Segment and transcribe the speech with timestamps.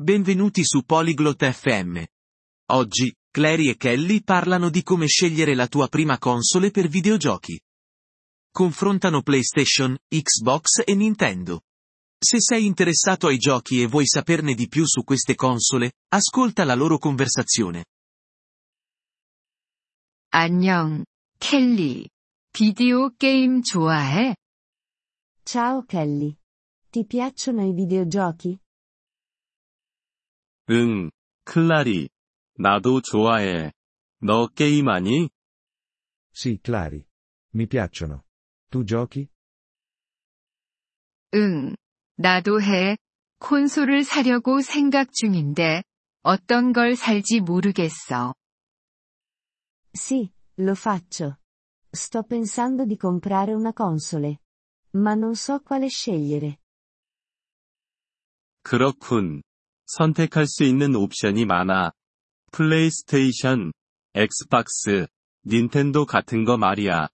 [0.00, 2.02] Benvenuti su Polyglot FM.
[2.72, 7.60] Oggi, Clary e Kelly parlano di come scegliere la tua prima console per videogiochi.
[8.50, 11.62] Confrontano PlayStation, Xbox e Nintendo.
[12.18, 16.74] Se sei interessato ai giochi e vuoi saperne di più su queste console, ascolta la
[16.74, 17.84] loro conversazione.
[20.30, 21.04] 안녕,
[21.38, 22.08] 켈리.
[22.52, 24.34] 비디오 게임 좋아해?
[25.44, 26.36] Ciao Kelly.
[26.90, 28.58] Ti piacciono i videogiochi?
[30.69, 31.11] 응,
[31.43, 32.09] 클라리.
[32.57, 33.71] 나도 좋아해.
[34.21, 35.29] 너 게임하니?
[36.33, 37.05] Sì, Clary.
[37.53, 38.23] Mi piacciono.
[38.69, 39.27] Tu giochi?
[41.33, 41.75] 응,
[42.15, 42.97] 나도 해.
[43.39, 45.83] 콘솔을 사려고 생각 중인데,
[46.21, 48.33] 어떤 걸 살지 모르겠어.
[49.93, 51.39] Sì, lo faccio.
[51.89, 54.39] Sto pensando di comprare una console.
[54.91, 56.59] Ma non so quale scegliere.
[58.63, 59.41] 그렇군.
[59.97, 61.91] 선택할 수 있는 옵션이 많아.
[62.51, 63.71] 플레이스테이션,
[64.13, 65.07] 엑스박스,
[65.45, 67.09] 닌텐도 같은 거 말이야.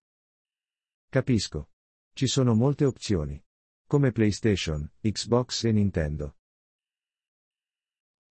[1.11, 1.67] Capisco.
[2.13, 3.41] Ci sono molte opzioni.
[3.89, 6.33] Come PlayStation, Xbox e Nintendo.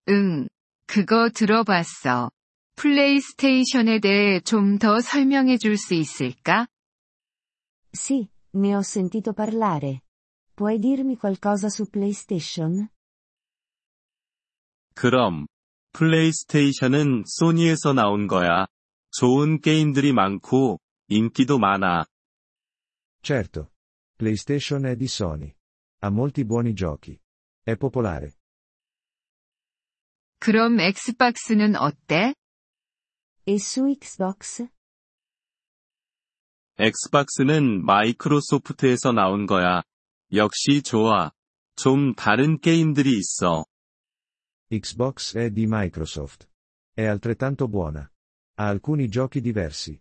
[0.09, 0.47] 응,
[0.85, 2.29] 그거 들어봤어.
[2.75, 6.67] 플레이스테이션에 대해 좀 더 설명해 줄 수 있을까?
[7.91, 10.03] Sì, ne ho sentito parlare.
[10.53, 12.87] Puoi dirmi qualcosa su PlayStation?
[14.97, 15.45] 그럼,
[15.93, 18.65] 플레이스테이션은 소니에서 나온 거야.
[19.11, 22.05] 좋은 게임들이 많고, 인기도 많아.
[23.21, 23.69] Certo.
[24.17, 25.53] PlayStation è di Sony.
[26.01, 27.15] Ha molti buoni giochi.
[27.63, 28.31] È popolare.
[30.39, 32.33] 그럼 엑스박스는 어때?
[33.45, 34.67] E su Xbox?
[36.79, 39.83] 엑스박스는 마이크로소프트에서 나온 거야.
[40.33, 41.31] 역시 좋아.
[41.75, 43.65] 좀 다른 게임들이 있어.
[44.69, 46.49] Xbox è di Microsoft.
[46.93, 48.01] È altrettanto buona.
[48.55, 49.99] Ha alcuni giochi diversi.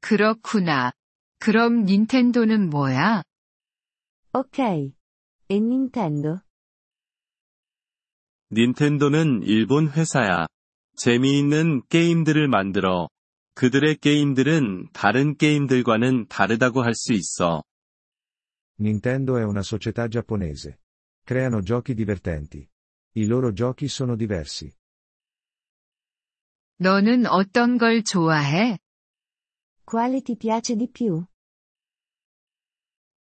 [0.00, 0.92] 그렇구나.
[1.38, 3.22] 그럼 닌텐도는 뭐야?
[4.32, 4.92] Ok.
[5.48, 6.40] E Nintendo?
[8.52, 10.46] 닌텐도는 일본 회사야.
[10.96, 13.08] 재미있는 게임들을 만들어.
[13.54, 17.62] 그들의 게임들은 다른 게임들과는 다르다고 할 수 있어.
[18.78, 20.78] Nintendo è una società giapponese.
[21.23, 22.67] Creano giochi divertenti.
[23.13, 24.71] I loro giochi sono diversi.
[26.77, 28.79] 너는 어떤 걸 좋아해?
[29.85, 31.25] Quale ti piace di più?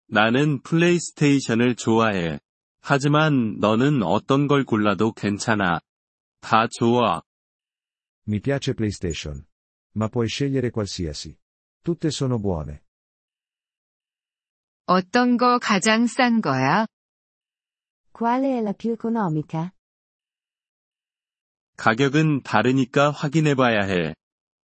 [0.08, 2.38] 나는 플레이스테이션을 좋아해.
[2.80, 5.80] 하지만 너는 어떤 걸 골라도 괜찮아.
[6.40, 7.22] 다 좋아.
[8.28, 9.44] Mi piace PlayStation.
[9.96, 11.36] Ma puoi scegliere qualsiasi.
[11.82, 12.82] Tutte sono buone.
[14.86, 16.86] 어떤 거 가장 싼 거야?
[18.11, 19.71] Quale è la più economica?
[21.77, 24.13] 가격은 다르니까 확인해봐야 해.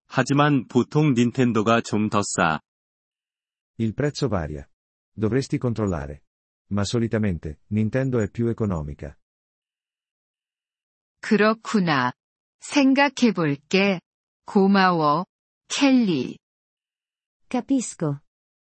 [0.07, 2.59] 하지만 보통 닌텐도가 좀 더 싸.
[3.79, 4.67] Il prezzo varia.
[5.13, 6.23] Dovresti controllare.
[6.69, 9.17] Ma solitamente, Nintendo è più economica.
[11.19, 12.13] 그렇구나.
[12.59, 13.99] 생각해 볼게.
[14.45, 15.25] 고마워,
[15.67, 16.37] 켈리.
[17.47, 18.21] Capisco.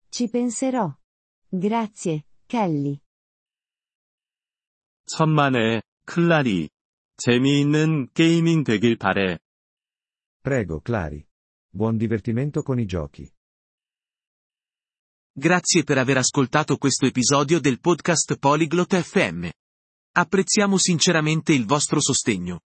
[0.10, 0.96] Ci penserò.
[1.50, 3.03] Grazie, Kelly.
[5.07, 6.69] 천만에, 클라리.
[7.19, 9.39] 재미있는 게이밍 되길 바래.
[10.43, 11.25] Prego, Clary.
[11.71, 13.29] Buon divertimento con i giochi.
[15.33, 19.49] Grazie per aver ascoltato questo episodio del podcast Polyglot FM.
[20.13, 22.61] Apprezziamo sinceramente il vostro sostegno.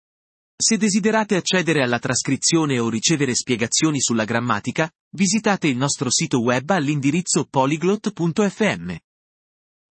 [0.57, 6.71] Se desiderate accedere alla trascrizione o ricevere spiegazioni sulla grammatica, visitate il nostro sito web
[6.71, 8.95] all'indirizzo polyglot.fm.